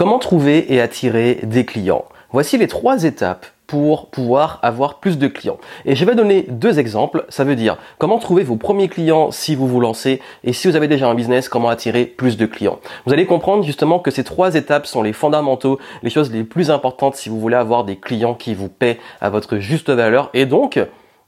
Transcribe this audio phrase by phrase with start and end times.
[0.00, 2.06] Comment trouver et attirer des clients?
[2.32, 5.58] Voici les trois étapes pour pouvoir avoir plus de clients.
[5.84, 7.26] Et je vais donner deux exemples.
[7.28, 10.76] Ça veut dire comment trouver vos premiers clients si vous vous lancez et si vous
[10.76, 12.78] avez déjà un business, comment attirer plus de clients?
[13.04, 16.70] Vous allez comprendre justement que ces trois étapes sont les fondamentaux, les choses les plus
[16.70, 20.46] importantes si vous voulez avoir des clients qui vous paient à votre juste valeur et
[20.46, 20.80] donc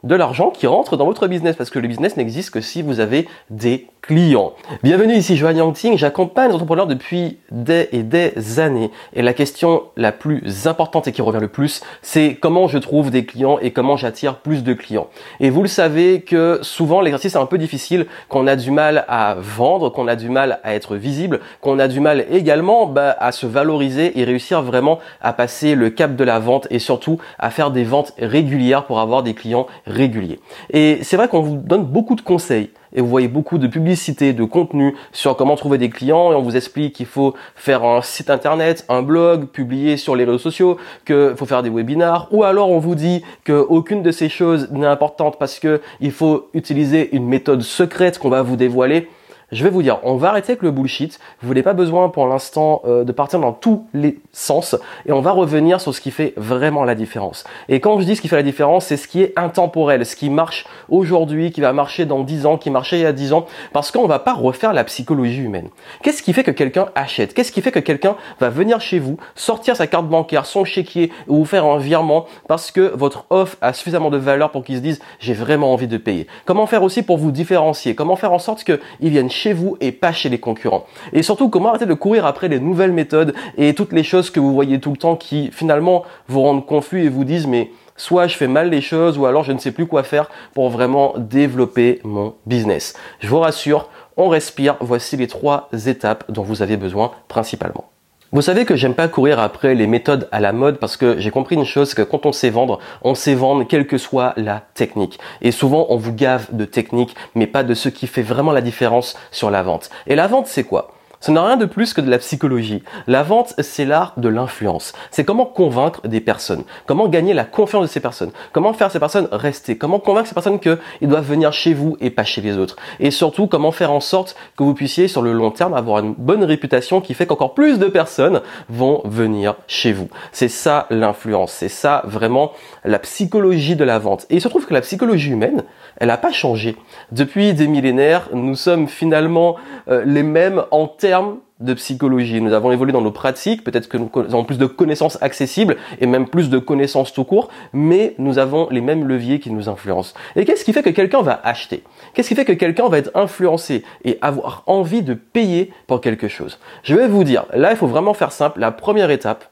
[0.03, 3.01] de l'argent qui rentre dans votre business parce que le business n'existe que si vous
[3.01, 4.53] avez des clients.
[4.83, 9.85] Bienvenue ici Joanne Yangting, j'accompagne les entrepreneurs depuis des et des années et la question
[9.97, 13.71] la plus importante et qui revient le plus, c'est comment je trouve des clients et
[13.71, 15.07] comment j'attire plus de clients.
[15.39, 19.05] Et vous le savez que souvent l'exercice est un peu difficile, qu'on a du mal
[19.07, 23.17] à vendre, qu'on a du mal à être visible, qu'on a du mal également bah,
[23.21, 27.19] à se valoriser et réussir vraiment à passer le cap de la vente et surtout
[27.39, 30.41] à faire des ventes régulières pour avoir des clients réguliers.
[30.71, 34.33] Et c'est vrai qu'on vous donne beaucoup de conseils et vous voyez beaucoup de publicité,
[34.33, 38.03] de contenu sur comment trouver des clients et on vous explique qu'il faut faire un
[38.03, 42.45] site internet, un blog, publier sur les réseaux sociaux, qu'il faut faire des webinars ou
[42.45, 47.15] alors on vous dit qu'aucune de ces choses n'est importante parce que il faut utiliser
[47.15, 49.09] une méthode secrète qu'on va vous dévoiler
[49.53, 51.21] je vais vous dire, on va arrêter avec le bullshit.
[51.43, 54.75] Vous n'avez pas besoin pour l'instant euh, de partir dans tous les sens
[55.07, 57.45] et on va revenir sur ce qui fait vraiment la différence.
[57.69, 60.17] Et quand je dis ce qui fait la différence, c'est ce qui est intemporel, ce
[60.17, 63.35] qui marche aujourd'hui, qui va marcher dans 10 ans, qui marchait il y a 10
[63.35, 65.69] ans, parce qu'on va pas refaire la psychologie humaine.
[66.03, 67.35] Qu'est-ce qui fait que quelqu'un achète?
[67.35, 71.13] Qu'est-ce qui fait que quelqu'un va venir chez vous, sortir sa carte bancaire, son chéquier
[71.29, 74.81] ou faire un virement parce que votre offre a suffisamment de valeur pour qu'ils se
[74.81, 76.27] disent j'ai vraiment envie de payer?
[76.47, 77.95] Comment faire aussi pour vous différencier?
[77.95, 80.87] Comment faire en sorte qu'ils viennent chez vous et pas chez les concurrents.
[81.13, 84.39] Et surtout, comment arrêter de courir après les nouvelles méthodes et toutes les choses que
[84.39, 88.27] vous voyez tout le temps qui finalement vous rendent confus et vous disent mais soit
[88.27, 91.15] je fais mal les choses ou alors je ne sais plus quoi faire pour vraiment
[91.17, 92.95] développer mon business.
[93.21, 97.92] Je vous rassure, on respire, voici les trois étapes dont vous avez besoin principalement.
[98.35, 101.31] Vous savez que j'aime pas courir après les méthodes à la mode parce que j'ai
[101.31, 104.33] compris une chose, c'est que quand on sait vendre, on sait vendre quelle que soit
[104.39, 105.19] la technique.
[105.43, 108.63] Et souvent, on vous gave de technique, mais pas de ce qui fait vraiment la
[108.63, 109.91] différence sur la vente.
[110.07, 110.95] Et la vente, c'est quoi?
[111.23, 112.83] Ce n'est rien de plus que de la psychologie.
[113.07, 114.93] La vente, c'est l'art de l'influence.
[115.13, 118.99] C'est comment convaincre des personnes, comment gagner la confiance de ces personnes, comment faire ces
[118.99, 122.59] personnes rester, comment convaincre ces personnes qu'ils doivent venir chez vous et pas chez les
[122.59, 122.75] autres.
[122.99, 126.15] Et surtout, comment faire en sorte que vous puissiez sur le long terme avoir une
[126.15, 130.09] bonne réputation qui fait qu'encore plus de personnes vont venir chez vous.
[130.33, 132.51] C'est ça l'influence, c'est ça vraiment
[132.85, 134.27] la psychologie de la vente.
[134.29, 135.63] Et il se trouve que la psychologie humaine,
[135.99, 136.77] elle n'a pas changé.
[137.13, 139.55] Depuis des millénaires, nous sommes finalement
[139.89, 141.12] euh, les mêmes en termes
[141.61, 142.41] de psychologie.
[142.41, 146.07] Nous avons évolué dans nos pratiques, peut-être que nous avons plus de connaissances accessibles et
[146.07, 150.15] même plus de connaissances tout court, mais nous avons les mêmes leviers qui nous influencent.
[150.37, 151.83] Et qu'est-ce qui fait que quelqu'un va acheter?
[152.15, 156.29] Qu'est-ce qui fait que quelqu'un va être influencé et avoir envie de payer pour quelque
[156.29, 156.59] chose?
[156.83, 159.51] Je vais vous dire, là il faut vraiment faire simple, la première étape,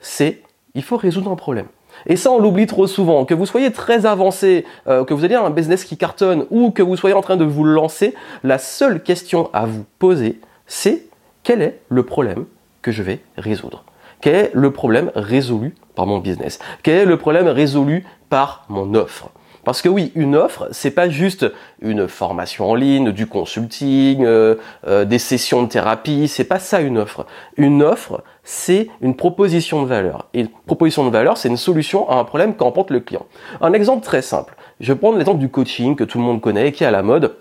[0.00, 0.42] c'est
[0.74, 1.66] il faut résoudre un problème.
[2.06, 3.24] Et ça, on l'oublie trop souvent.
[3.24, 6.82] Que vous soyez très avancé, euh, que vous ayez un business qui cartonne ou que
[6.82, 10.40] vous soyez en train de vous lancer, la seule question à vous poser,
[10.72, 11.04] c'est
[11.42, 12.46] quel est le problème
[12.80, 13.84] que je vais résoudre?
[14.22, 16.58] Quel est le problème résolu par mon business?
[16.82, 19.28] Quel est le problème résolu par mon offre?
[19.64, 21.44] Parce que oui, une offre, c'est pas juste
[21.82, 24.54] une formation en ligne, du consulting, euh,
[24.86, 27.26] euh, des sessions de thérapie, c'est pas ça une offre.
[27.58, 30.30] Une offre, c'est une proposition de valeur.
[30.32, 33.26] Et une proposition de valeur, c'est une solution à un problème qu'emporte le client.
[33.60, 34.56] Un exemple très simple.
[34.80, 37.02] Je vais prendre l'exemple du coaching que tout le monde connaît qui est à la
[37.02, 37.36] mode.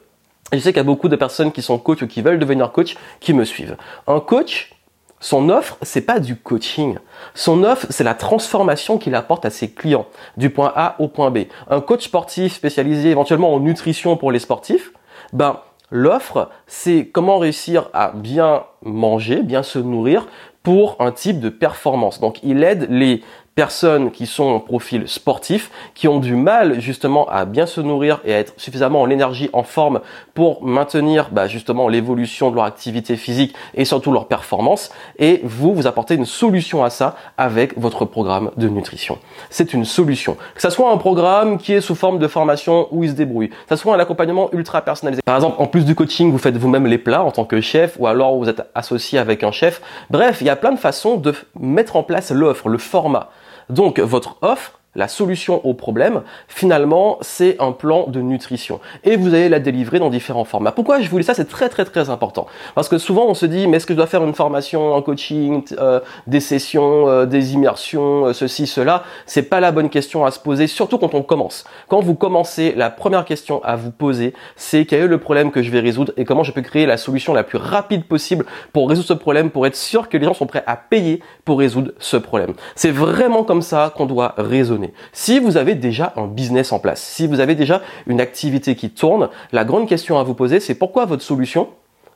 [0.53, 2.71] Je sais qu'il y a beaucoup de personnes qui sont coach ou qui veulent devenir
[2.71, 3.77] coach qui me suivent.
[4.07, 4.73] Un coach,
[5.19, 6.97] son offre, c'est pas du coaching.
[7.35, 11.31] Son offre, c'est la transformation qu'il apporte à ses clients du point A au point
[11.31, 11.41] B.
[11.69, 14.91] Un coach sportif spécialisé éventuellement en nutrition pour les sportifs,
[15.31, 15.59] ben
[15.91, 20.27] l'offre, c'est comment réussir à bien manger, bien se nourrir
[20.63, 22.19] pour un type de performance.
[22.19, 23.23] Donc il aide les
[23.55, 28.21] personnes qui sont en profil sportif, qui ont du mal justement à bien se nourrir
[28.23, 29.99] et à être suffisamment en énergie, en forme
[30.33, 34.91] pour maintenir bah, justement l'évolution de leur activité physique et surtout leur performance.
[35.19, 39.17] Et vous, vous apportez une solution à ça avec votre programme de nutrition.
[39.49, 40.37] C'est une solution.
[40.55, 43.49] Que ça soit un programme qui est sous forme de formation où il se débrouille,
[43.49, 45.21] que ça soit un accompagnement ultra personnalisé.
[45.25, 47.97] Par exemple, en plus du coaching, vous faites vous-même les plats en tant que chef
[47.99, 49.81] ou alors vous êtes associé avec un chef.
[50.09, 53.29] Bref, il y a plein de façons de mettre en place l'offre, le format.
[53.69, 58.79] Donc votre offre, la solution au problème, finalement, c'est un plan de nutrition.
[59.03, 60.71] Et vous allez la délivrer dans différents formats.
[60.71, 61.33] Pourquoi je vous dis ça?
[61.33, 62.47] C'est très très très important.
[62.75, 65.01] Parce que souvent on se dit, mais est-ce que je dois faire une formation, un
[65.01, 69.03] coaching, euh, des sessions, euh, des immersions, euh, ceci, cela?
[69.25, 71.63] C'est pas la bonne question à se poser, surtout quand on commence.
[71.87, 75.61] Quand vous commencez, la première question à vous poser, c'est quel est le problème que
[75.61, 78.89] je vais résoudre et comment je peux créer la solution la plus rapide possible pour
[78.89, 81.91] résoudre ce problème, pour être sûr que les gens sont prêts à payer pour résoudre
[81.99, 82.53] ce problème.
[82.75, 84.80] C'est vraiment comme ça qu'on doit raisonner.
[85.13, 88.89] Si vous avez déjà un business en place, si vous avez déjà une activité qui
[88.89, 91.69] tourne, la grande question à vous poser, c'est pourquoi votre solution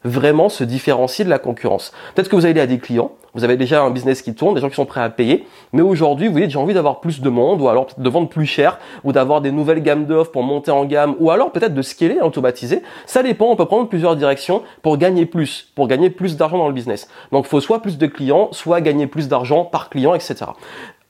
[0.04, 1.92] vraiment se différencie de la concurrence?
[2.14, 4.62] Peut-être que vous allez à des clients, vous avez déjà un business qui tourne, des
[4.62, 7.30] gens qui sont prêts à payer, mais aujourd'hui vous dites j'ai envie d'avoir plus de
[7.30, 10.72] monde, ou alors de vendre plus cher, ou d'avoir des nouvelles gammes d'offres pour monter
[10.72, 12.82] en gamme, ou alors peut-être de scaler, automatiser.
[13.06, 16.68] Ça dépend, on peut prendre plusieurs directions pour gagner plus, pour gagner plus d'argent dans
[16.68, 17.10] le business.
[17.32, 20.46] Donc il faut soit plus de clients, soit gagner plus d'argent par client, etc.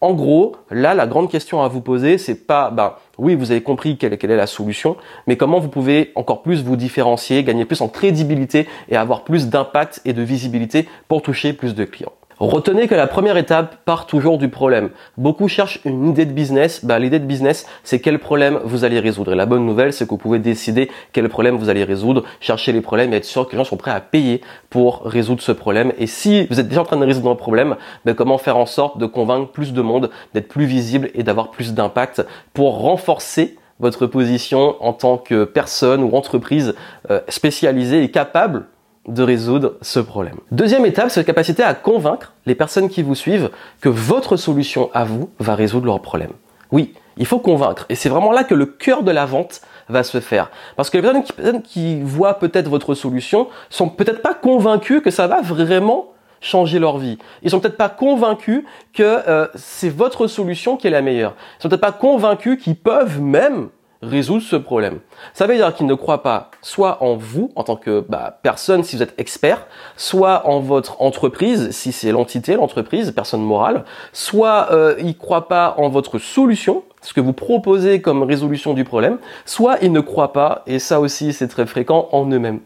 [0.06, 3.64] En gros, là, la grande question à vous poser, c'est pas, ben, oui, vous avez
[3.64, 7.66] compris quelle, quelle, est la solution, mais comment vous pouvez encore plus vous différencier, gagner
[7.66, 12.12] plus en crédibilité et avoir plus d'impact et de visibilité pour toucher plus de clients.
[12.40, 14.90] Retenez que la première étape part toujours du problème.
[15.18, 16.84] Beaucoup cherchent une idée de business.
[16.84, 19.32] Bah, l'idée de business, c'est quel problème vous allez résoudre.
[19.32, 22.74] Et la bonne nouvelle, c'est que vous pouvez décider quel problème vous allez résoudre, chercher
[22.74, 25.54] les problèmes et être sûr que les gens sont prêts à payer pour résoudre ce
[25.54, 25.94] problème.
[25.98, 28.66] Et si vous êtes déjà en train de résoudre un problème, bah, comment faire en
[28.66, 33.56] sorte de convaincre plus de monde, d'être plus visible et d'avoir plus d'impact pour renforcer
[33.80, 36.76] votre position en tant que personne ou entreprise
[37.10, 38.66] euh, spécialisée et capable
[39.08, 40.38] de résoudre ce problème.
[40.52, 43.50] Deuxième étape, c'est la capacité à convaincre les personnes qui vous suivent
[43.82, 46.34] que votre solution à vous va résoudre leurs problèmes.
[46.72, 47.86] Oui, il faut convaincre.
[47.90, 50.50] Et c'est vraiment là que le cœur de la vente va se faire.
[50.76, 55.28] Parce que les personnes qui, voient peut-être votre solution sont peut-être pas convaincues que ça
[55.28, 56.12] va vraiment
[56.42, 57.18] changer leur vie.
[57.44, 58.64] Ils sont peut-être pas convaincus
[58.94, 61.36] que euh, c'est votre solution qui est la meilleure.
[61.60, 63.70] Ils sont peut-être pas convaincus qu'ils peuvent même
[64.10, 65.00] résoudre ce problème.
[65.34, 68.84] Ça veut dire qu'ils ne croient pas soit en vous en tant que bah, personne
[68.84, 69.68] si vous êtes expert,
[69.98, 75.48] soit en votre entreprise si c'est l'entité, l'entreprise, personne morale, soit euh, ils ne croient
[75.48, 80.00] pas en votre solution, ce que vous proposez comme résolution du problème, soit ils ne
[80.00, 82.60] croient pas, et ça aussi c'est très fréquent, en eux-mêmes.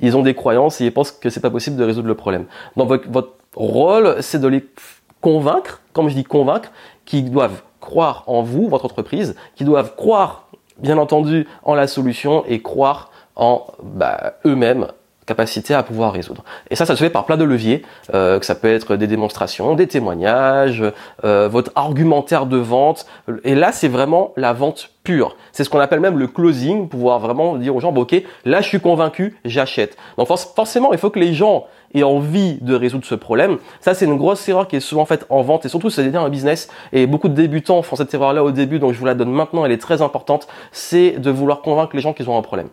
[0.00, 2.46] Ils ont des croyances et ils pensent que c'est pas possible de résoudre le problème.
[2.76, 4.64] Donc votre rôle, c'est de les
[5.20, 6.70] convaincre, comme je dis convaincre,
[7.04, 12.44] qu'ils doivent croire en vous, votre entreprise, qu'ils doivent croire bien entendu en la solution
[12.46, 14.88] et croire en bah, eux-mêmes
[15.28, 16.42] capacité à pouvoir résoudre.
[16.70, 17.82] Et ça, ça se fait par plein de leviers,
[18.14, 20.82] euh, que ça peut être des démonstrations, des témoignages,
[21.24, 23.06] euh, votre argumentaire de vente.
[23.44, 25.36] Et là, c'est vraiment la vente pure.
[25.52, 28.60] C'est ce qu'on appelle même le closing, pouvoir vraiment dire aux gens, bon, ok, là,
[28.60, 29.96] je suis convaincu, j'achète.
[30.16, 33.58] Donc forcément, il faut que les gens aient envie de résoudre ce problème.
[33.80, 36.28] Ça, c'est une grosse erreur qui est souvent faite en vente et surtout, c'est un
[36.28, 36.68] business.
[36.92, 39.64] Et beaucoup de débutants font cette erreur-là au début, donc je vous la donne maintenant,
[39.64, 40.48] elle est très importante.
[40.72, 42.68] C'est de vouloir convaincre les gens qu'ils ont un problème.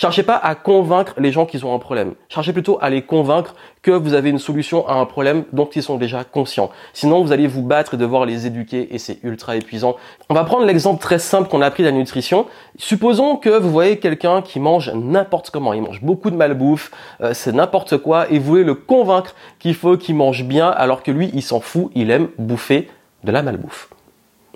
[0.00, 2.14] Cherchez pas à convaincre les gens qu'ils ont un problème.
[2.30, 5.82] Cherchez plutôt à les convaincre que vous avez une solution à un problème dont ils
[5.82, 6.70] sont déjà conscients.
[6.94, 9.96] Sinon, vous allez vous battre et devoir les éduquer et c'est ultra épuisant.
[10.30, 12.46] On va prendre l'exemple très simple qu'on a appris de la nutrition.
[12.78, 15.74] Supposons que vous voyez quelqu'un qui mange n'importe comment.
[15.74, 19.74] Il mange beaucoup de malbouffe, euh, c'est n'importe quoi et vous voulez le convaincre qu'il
[19.74, 22.88] faut qu'il mange bien alors que lui, il s'en fout, il aime bouffer
[23.24, 23.90] de la malbouffe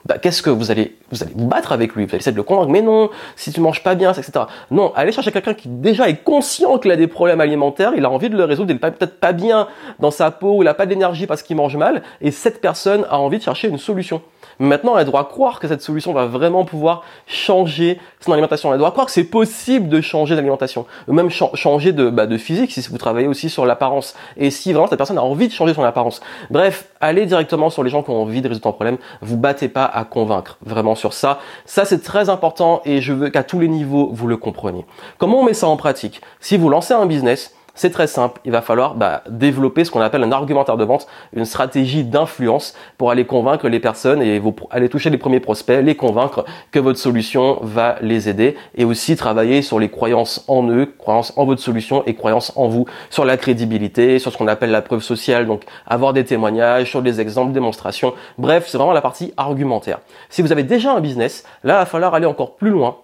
[0.07, 2.37] bah, qu'est-ce que vous allez, vous allez vous battre avec lui, vous allez essayer de
[2.37, 4.45] le convaincre, mais non, si tu manges pas bien, etc.
[4.71, 8.11] Non, allez chercher quelqu'un qui déjà est conscient qu'il a des problèmes alimentaires, il a
[8.11, 9.67] envie de le résoudre, il n'est peut-être pas bien
[10.01, 13.19] dans sa peau, il n'a pas d'énergie parce qu'il mange mal, et cette personne a
[13.19, 14.21] envie de chercher une solution.
[14.59, 18.73] Maintenant, elle doit croire que cette solution va vraiment pouvoir changer son alimentation.
[18.73, 22.71] Elle doit croire que c'est possible de changer d'alimentation, même changer de, bah, de physique
[22.73, 24.15] si vous travaillez aussi sur l'apparence.
[24.37, 26.21] Et si vraiment cette personne a envie de changer son apparence.
[26.51, 28.99] Bref, allez directement sur les gens qui ont envie de résoudre un problème.
[29.23, 31.39] Vous battez pas à convaincre vraiment sur ça.
[31.65, 34.85] Ça, c'est très important et je veux qu'à tous les niveaux, vous le compreniez.
[35.19, 36.21] Comment on met ça en pratique?
[36.41, 40.01] Si vous lancez un business, c'est très simple, il va falloir bah, développer ce qu'on
[40.01, 44.55] appelle un argumentaire de vente, une stratégie d'influence pour aller convaincre les personnes et vous,
[44.71, 49.17] aller toucher les premiers prospects, les convaincre que votre solution va les aider et aussi
[49.17, 53.25] travailler sur les croyances en eux, croyances en votre solution et croyances en vous, sur
[53.25, 57.21] la crédibilité, sur ce qu'on appelle la preuve sociale, donc avoir des témoignages, sur des
[57.21, 58.15] exemples, démonstrations.
[58.39, 59.99] Bref, c'est vraiment la partie argumentaire.
[60.31, 62.99] Si vous avez déjà un business, là, il va falloir aller encore plus loin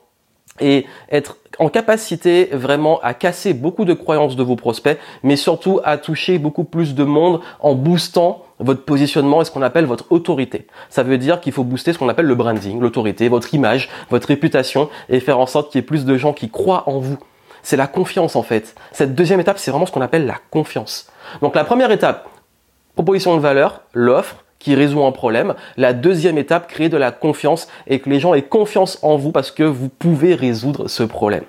[0.60, 5.80] et être en capacité vraiment à casser beaucoup de croyances de vos prospects, mais surtout
[5.84, 10.10] à toucher beaucoup plus de monde en boostant votre positionnement et ce qu'on appelle votre
[10.10, 10.66] autorité.
[10.88, 14.28] Ça veut dire qu'il faut booster ce qu'on appelle le branding, l'autorité, votre image, votre
[14.28, 17.18] réputation et faire en sorte qu'il y ait plus de gens qui croient en vous.
[17.62, 18.74] C'est la confiance en fait.
[18.92, 21.10] Cette deuxième étape, c'est vraiment ce qu'on appelle la confiance.
[21.42, 22.28] Donc la première étape,
[22.94, 25.54] proposition de valeur, l'offre, qui résout un problème.
[25.76, 29.32] La deuxième étape, créer de la confiance et que les gens aient confiance en vous
[29.32, 31.44] parce que vous pouvez résoudre ce problème.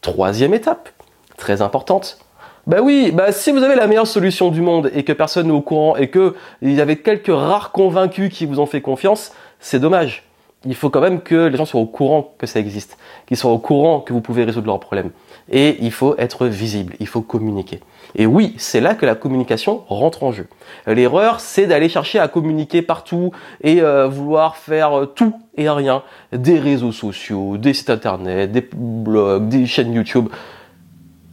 [0.00, 0.88] Troisième étape,
[1.36, 2.18] très importante.
[2.66, 5.52] Bah oui, bah si vous avez la meilleure solution du monde et que personne n'est
[5.52, 9.32] au courant et que il y avait quelques rares convaincus qui vous ont fait confiance,
[9.60, 10.25] c'est dommage.
[10.66, 13.52] Il faut quand même que les gens soient au courant que ça existe, qu'ils soient
[13.52, 15.10] au courant que vous pouvez résoudre leurs problèmes.
[15.50, 17.80] Et il faut être visible, il faut communiquer.
[18.16, 20.46] Et oui, c'est là que la communication rentre en jeu.
[20.86, 23.30] L'erreur, c'est d'aller chercher à communiquer partout
[23.62, 26.02] et euh, vouloir faire euh, tout et rien.
[26.32, 30.28] Des réseaux sociaux, des sites internet, des blogs, des chaînes YouTube.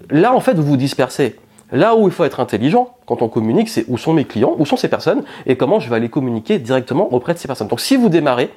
[0.10, 1.38] Là, en fait, vous vous dispersez.
[1.72, 4.66] Là où il faut être intelligent quand on communique, c'est où sont mes clients, où
[4.66, 7.68] sont ces personnes et comment je vais aller communiquer directement auprès de ces personnes.
[7.68, 8.52] Donc si vous démarrez,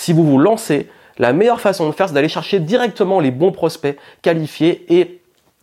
[0.00, 0.88] si vous vous lancez,
[1.18, 5.20] la meilleure façon de faire, c'est d'aller chercher directement les bons prospects qualifiés et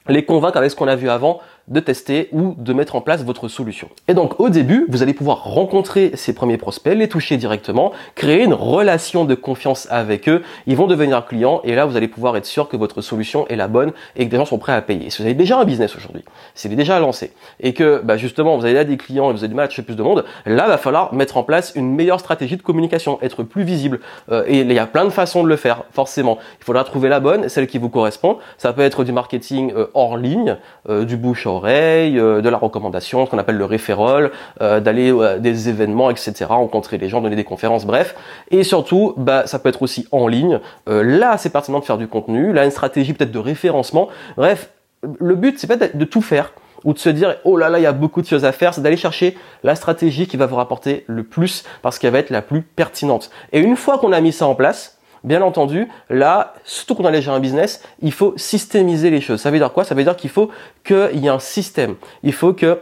[0.08, 3.24] les convaincre avec ce qu'on a vu avant de tester ou de mettre en place
[3.24, 3.90] votre solution.
[4.08, 8.44] Et donc au début, vous allez pouvoir rencontrer ces premiers prospects, les toucher directement, créer
[8.44, 12.38] une relation de confiance avec eux, ils vont devenir clients et là vous allez pouvoir
[12.38, 14.82] être sûr que votre solution est la bonne et que des gens sont prêts à
[14.82, 15.10] payer.
[15.10, 16.24] Si vous avez déjà un business aujourd'hui,
[16.56, 19.34] si vous est déjà lancé et que bah, justement vous avez là des clients et
[19.34, 21.74] vous avez du mal à toucher plus de monde, là va falloir mettre en place
[21.76, 24.00] une meilleure stratégie de communication, être plus visible.
[24.32, 26.38] Euh, et il y a plein de façons de le faire, forcément.
[26.60, 28.38] Il faudra trouver la bonne, celle qui vous correspond.
[28.58, 30.58] Ça peut être du marketing euh, hors ligne,
[30.90, 35.12] euh, du bouche à euh, de la recommandation, ce qu'on appelle le référol, euh, d'aller
[35.22, 38.16] à des événements, etc., rencontrer les gens, donner des conférences, bref.
[38.52, 40.60] Et surtout, bah, ça peut être aussi en ligne.
[40.88, 42.54] là, c'est pertinent de faire du contenu.
[42.54, 44.10] Là, une stratégie peut-être de référencement.
[44.36, 44.70] Bref,
[45.20, 46.52] le but, c'est pas de tout faire
[46.84, 48.74] ou de se dire oh là là il y a beaucoup de choses à faire,
[48.74, 52.30] c'est d'aller chercher la stratégie qui va vous rapporter le plus parce qu'elle va être
[52.30, 53.30] la plus pertinente.
[53.52, 57.14] Et une fois qu'on a mis ça en place, Bien entendu, là, surtout quand on
[57.14, 59.42] a un business, il faut systémiser les choses.
[59.42, 59.84] Ça veut dire quoi?
[59.84, 60.50] Ça veut dire qu'il faut
[60.84, 61.96] qu'il y ait un système.
[62.24, 62.80] Il faut que,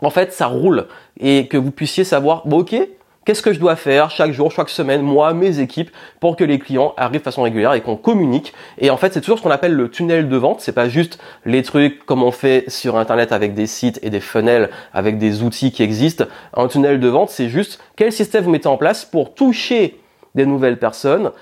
[0.00, 0.86] en fait, ça roule
[1.18, 2.76] et que vous puissiez savoir, bon, ok,
[3.24, 6.58] qu'est-ce que je dois faire chaque jour, chaque semaine, moi, mes équipes, pour que les
[6.58, 8.54] clients arrivent de façon régulière et qu'on communique.
[8.78, 10.60] Et en fait, c'est toujours ce qu'on appelle le tunnel de vente.
[10.60, 14.20] C'est pas juste les trucs comme on fait sur Internet avec des sites et des
[14.20, 16.24] funnels, avec des outils qui existent.
[16.54, 19.98] Un tunnel de vente, c'est juste quel système vous mettez en place pour toucher
[20.36, 21.32] des nouvelles personnes,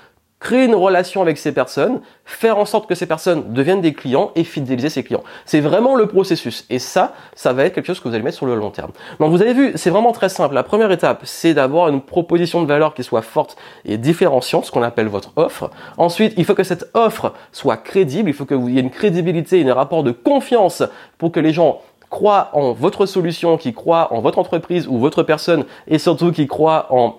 [0.45, 4.29] créer une relation avec ces personnes, faire en sorte que ces personnes deviennent des clients
[4.35, 5.23] et fidéliser ces clients.
[5.43, 6.67] C'est vraiment le processus.
[6.69, 8.91] Et ça, ça va être quelque chose que vous allez mettre sur le long terme.
[9.19, 10.53] Donc vous avez vu, c'est vraiment très simple.
[10.53, 14.71] La première étape, c'est d'avoir une proposition de valeur qui soit forte et différenciante, ce
[14.71, 15.71] qu'on appelle votre offre.
[15.97, 19.67] Ensuite, il faut que cette offre soit crédible, il faut qu'il y ait une crédibilité,
[19.67, 20.83] un rapport de confiance
[21.17, 25.23] pour que les gens croient en votre solution, qui croient en votre entreprise ou votre
[25.23, 27.15] personne et surtout qui croient en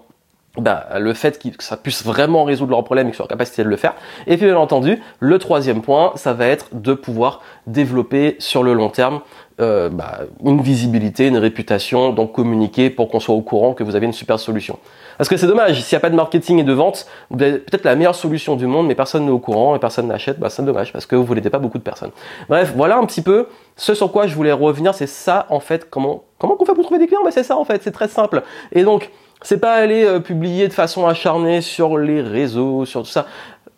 [0.58, 3.64] bah, le fait que ça puisse vraiment résoudre leurs problèmes et qu'ils soient en capacité
[3.64, 3.94] de le faire.
[4.26, 8.72] Et puis bien entendu, le troisième point, ça va être de pouvoir développer sur le
[8.72, 9.20] long terme
[9.58, 13.96] euh, bah, une visibilité, une réputation, donc communiquer pour qu'on soit au courant que vous
[13.96, 14.78] avez une super solution.
[15.16, 17.58] Parce que c'est dommage, s'il n'y a pas de marketing et de vente, vous avez
[17.58, 20.50] peut-être la meilleure solution du monde, mais personne n'est au courant et personne n'achète, bah,
[20.50, 22.10] c'est dommage parce que vous n'aidez pas beaucoup de personnes.
[22.50, 25.88] Bref, voilà un petit peu ce sur quoi je voulais revenir, c'est ça en fait,
[25.88, 27.24] comment comment qu'on fait pour trouver des clients?
[27.24, 28.42] Bah, C'est ça en fait, c'est très simple.
[28.72, 29.10] Et donc,
[29.42, 33.26] c'est pas aller euh, publier de façon acharnée sur les réseaux, sur tout ça.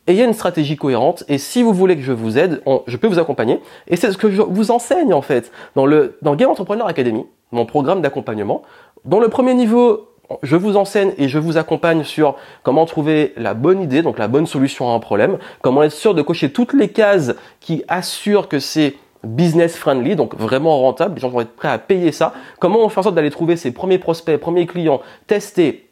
[0.07, 3.19] Ayez une stratégie cohérente et si vous voulez que je vous aide, je peux vous
[3.19, 3.61] accompagner.
[3.89, 7.27] Et c'est ce que je vous enseigne en fait dans le dans Game Entrepreneur Academy,
[7.53, 8.63] mon programme d'accompagnement.
[9.05, 10.09] Dans le premier niveau,
[10.43, 14.29] je vous enseigne et je vous accompagne sur comment trouver la bonne idée, donc la
[14.29, 18.49] bonne solution à un problème, comment être sûr de cocher toutes les cases qui assurent
[18.49, 18.95] que c'est
[19.25, 22.33] business friendly, donc vraiment rentable, les gens vont être prêts à payer ça.
[22.61, 25.89] Comment on fait en sorte d'aller trouver ses premiers prospects, premiers clients, tester,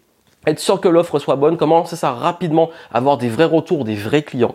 [0.47, 3.97] être sûr que l'offre soit bonne, comment c'est ça rapidement, avoir des vrais retours, des
[3.97, 4.55] vrais clients,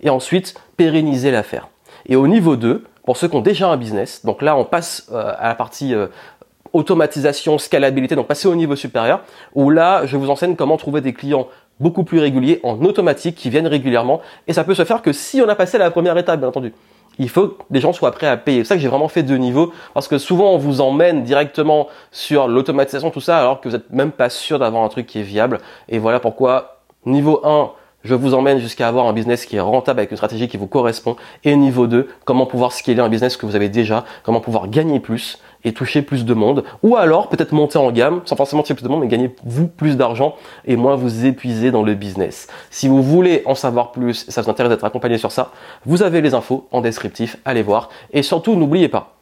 [0.00, 1.68] et ensuite pérenniser l'affaire.
[2.06, 5.08] Et au niveau 2, pour ceux qui ont déjà un business, donc là on passe
[5.12, 6.08] euh, à la partie euh,
[6.72, 9.22] automatisation, scalabilité, donc passer au niveau supérieur,
[9.54, 11.48] où là je vous enseigne comment trouver des clients
[11.80, 15.40] beaucoup plus réguliers en automatique qui viennent régulièrement, et ça peut se faire que si
[15.40, 16.72] on a passé la première étape, bien entendu
[17.18, 18.64] il faut que les gens soient prêts à payer.
[18.64, 21.88] C'est ça que j'ai vraiment fait deux niveaux, parce que souvent on vous emmène directement
[22.10, 25.20] sur l'automatisation, tout ça, alors que vous n'êtes même pas sûr d'avoir un truc qui
[25.20, 25.58] est viable.
[25.88, 27.70] Et voilà pourquoi niveau 1,
[28.04, 30.66] je vous emmène jusqu'à avoir un business qui est rentable avec une stratégie qui vous
[30.66, 31.16] correspond.
[31.44, 35.00] Et niveau 2, comment pouvoir scaler un business que vous avez déjà, comment pouvoir gagner
[35.00, 36.64] plus et toucher plus de monde.
[36.82, 39.66] Ou alors peut-être monter en gamme, sans forcément toucher plus de monde, mais gagner vous
[39.66, 42.46] plus d'argent et moins vous épuiser dans le business.
[42.70, 45.50] Si vous voulez en savoir plus, ça vous intéresse d'être accompagné sur ça,
[45.84, 47.88] vous avez les infos en descriptif, allez voir.
[48.12, 49.16] Et surtout, n'oubliez pas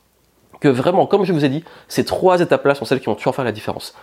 [0.60, 3.34] que vraiment, comme je vous ai dit, ces trois étapes-là sont celles qui vont toujours
[3.34, 3.94] faire la différence.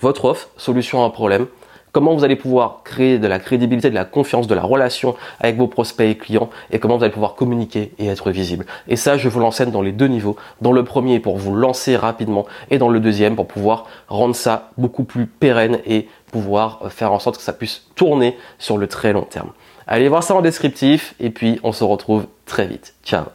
[0.00, 1.46] Votre offre, solution à un problème,
[1.92, 5.56] comment vous allez pouvoir créer de la crédibilité, de la confiance, de la relation avec
[5.56, 8.66] vos prospects et clients et comment vous allez pouvoir communiquer et être visible.
[8.88, 10.36] Et ça, je vous l'enseigne dans les deux niveaux.
[10.60, 14.70] Dans le premier pour vous lancer rapidement et dans le deuxième pour pouvoir rendre ça
[14.78, 19.12] beaucoup plus pérenne et pouvoir faire en sorte que ça puisse tourner sur le très
[19.12, 19.50] long terme.
[19.86, 22.94] Allez voir ça en descriptif et puis on se retrouve très vite.
[23.04, 23.30] Ciao